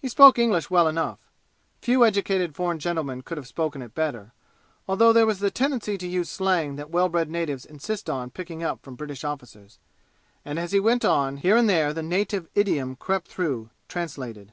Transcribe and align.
He 0.00 0.06
spoke 0.08 0.38
English 0.38 0.70
well 0.70 0.86
enough. 0.86 1.18
Few 1.82 2.04
educated 2.04 2.54
foreign 2.54 2.78
gentlemen 2.78 3.22
could 3.22 3.36
have 3.36 3.48
spoken 3.48 3.82
it 3.82 3.92
better, 3.92 4.32
although 4.86 5.12
there 5.12 5.26
was 5.26 5.40
the 5.40 5.50
tendency 5.50 5.98
to 5.98 6.06
use 6.06 6.30
slang 6.30 6.76
that 6.76 6.88
well 6.90 7.08
bred 7.08 7.28
natives 7.28 7.64
insist 7.64 8.08
on 8.08 8.30
picking 8.30 8.62
up 8.62 8.80
from 8.84 8.94
British 8.94 9.24
officers; 9.24 9.80
and 10.44 10.56
as 10.56 10.70
he 10.70 10.78
went 10.78 11.04
on, 11.04 11.38
here 11.38 11.56
and 11.56 11.68
there 11.68 11.92
the 11.92 12.00
native 12.00 12.46
idiom 12.54 12.94
crept 12.94 13.26
through, 13.26 13.70
translated. 13.88 14.52